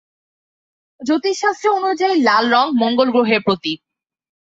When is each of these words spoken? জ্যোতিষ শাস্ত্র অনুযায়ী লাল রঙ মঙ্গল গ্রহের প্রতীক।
জ্যোতিষ 1.01 1.35
শাস্ত্র 1.41 1.67
অনুযায়ী 1.73 2.15
লাল 2.21 2.45
রঙ 2.53 2.67
মঙ্গল 2.81 3.07
গ্রহের 3.11 3.41
প্রতীক। 3.45 3.79